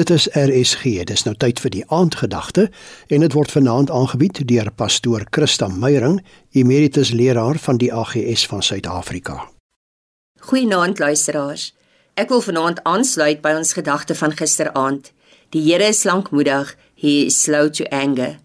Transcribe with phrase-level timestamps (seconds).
[0.00, 1.04] Dit is RSG.
[1.04, 2.62] Dis nou tyd vir die aandgedagte
[3.12, 6.22] en dit word vanaand aangebied deur pastoor Christa Meyering,
[6.56, 9.34] emeritus leraar van die AGS van Suid-Afrika.
[10.40, 11.74] Goeienaand luisteraars.
[12.16, 15.12] Ek wil vanaand aansluit by ons gedagte van gisteraand.
[15.52, 18.38] Die Here is lankmoedig, he is slow to anger.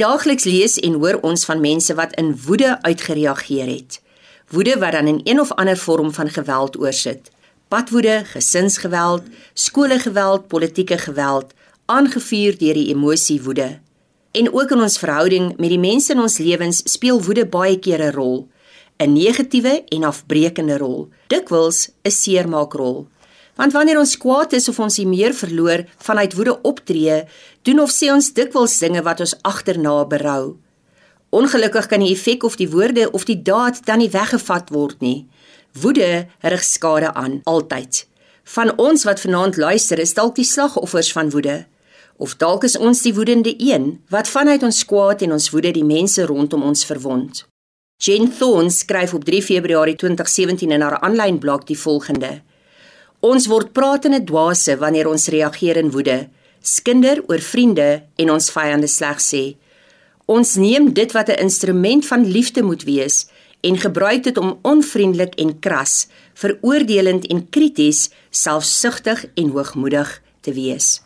[0.00, 4.00] Daagliks lees en hoor ons van mense wat in woede uitgereageer het.
[4.48, 7.28] Woede wat dan in een of ander vorm van geweld oorsit
[7.72, 9.22] padwoede, gesinsgeweld,
[9.54, 11.54] skoolgeweld, politieke geweld,
[11.88, 13.78] aangevuur deur die emosie woede.
[14.36, 18.02] En ook in ons verhouding met die mense in ons lewens speel woede baie keer
[18.04, 18.48] 'n rol,
[18.98, 23.08] 'n negatiewe en afbreekende rol, dikwels 'n seermaakrol.
[23.56, 27.24] Want wanneer ons kwaad is of ons die meer verloor vanuit woede optree,
[27.62, 30.56] doen of sê ons dikwels dinge wat ons agterna berou.
[31.30, 35.26] Ongelukkig kan die effek of die woorde of die daad dan nie weggevat word nie.
[35.72, 38.06] Woede rig skade aan altyd.
[38.44, 41.64] Van ons wat vanaand luister, is dalk die slagoffers van woede.
[42.16, 45.86] Of dalk is ons die woedende een wat vanuit ons kwaad en ons woede die
[45.86, 47.46] mense rondom ons verwond.
[48.02, 52.42] Jane Thorne skryf op 3 Februarie 2017 in haar aanlyn blog die volgende:
[53.20, 56.28] Ons word pratende dwaase wanneer ons reageer in woede,
[56.60, 59.44] skinder oor vriende en ons vyande sleg sê.
[60.26, 63.26] Ons neem dit wat 'n instrument van liefde moet wees
[63.62, 71.00] en gebruik dit om onvriendelik en kras, veroordelend en krities, selfsugtig en hoogmoedig te wees.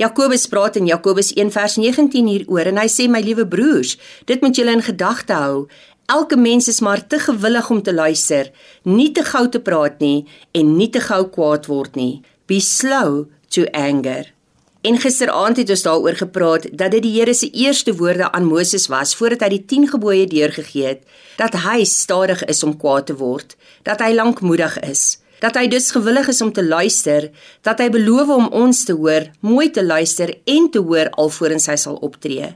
[0.00, 4.72] Jakobus praat in Jakobus 1:19 hieroor en hy sê my liewe broers, dit moet julle
[4.72, 5.68] in gedagte hou.
[6.06, 8.50] Elke mens is maar te gewillig om te luister,
[8.82, 12.22] nie te gou te praat nie en nie te gou kwaad word nie.
[12.46, 14.32] Be slow to anger.
[14.80, 18.86] En gisteraand het ons daaroor gepraat dat dit die Here se eerste woorde aan Moses
[18.88, 21.02] was voordat hy die 10 gebooie deurgegee het,
[21.36, 25.90] dat hy stadig is om kwaad te word, dat hy lankmoedig is, dat hy dus
[25.92, 27.28] gewillig is om te luister,
[27.60, 31.76] dat hy beloof om ons te hoor, mooi te luister en te hoor alvorens hy
[31.76, 32.54] sal optree.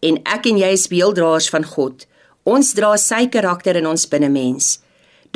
[0.00, 2.08] En ek en jy is beelddraers van God.
[2.48, 4.78] Ons dra sy karakter in ons binnemens.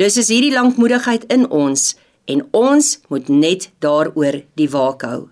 [0.01, 1.91] Dus is hierdie lankmoedigheid in ons
[2.25, 5.27] en ons moet net daaroor die waak hou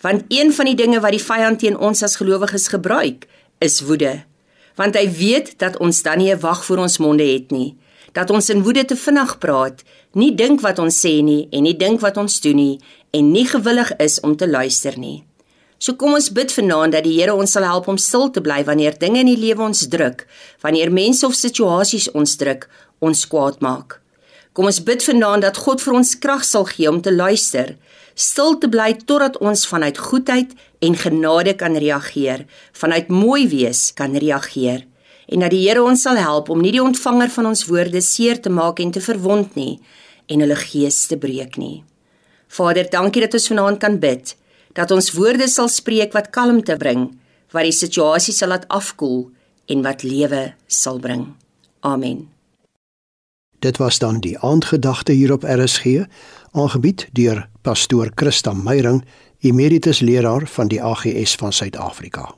[0.00, 3.26] want een van die dinge wat die vyand teen ons as gelowiges gebruik,
[3.58, 4.22] is woede.
[4.78, 7.76] Want hy weet dat ons dan nie 'n wag voor ons monde het nie,
[8.12, 9.82] dat ons in woede te vinnig praat,
[10.12, 13.46] nie dink wat ons sê nie en nie dink wat ons doen nie en nie
[13.46, 15.24] gewillig is om te luister nie.
[15.78, 18.64] So kom ons bid vanaand dat die Here ons sal help om stil te bly
[18.66, 20.26] wanneer dinge in die lewe ons druk,
[20.60, 24.00] wanneer mense of situasies ons druk, ons kwaad maak.
[24.52, 27.76] Kom ons bid vanaand dat God vir ons krag sal gee om te luister,
[28.14, 34.16] stil te bly totdat ons vanuit goedheid en genade kan reageer, vanuit mooi wees kan
[34.18, 34.88] reageer
[35.28, 38.40] en dat die Here ons sal help om nie die ontvanger van ons woorde seer
[38.40, 39.76] te maak en te verwond nie
[40.28, 41.82] en hulle gees te breek nie.
[42.48, 44.34] Vader, dankie dat ons vanaand kan bid
[44.76, 47.08] dat ons woorde sal spreek wat kalmte bring,
[47.50, 49.26] wat die situasie sal laat afkoel
[49.68, 51.32] en wat lewe sal bring.
[51.82, 52.37] Amen.
[53.58, 56.04] Dit was dan die aandgedagte hier op RSG,
[56.50, 59.04] aangebied deur pastoor Christa Meyring,
[59.38, 62.34] emeritus leraar van die AGS van Suid-Afrika.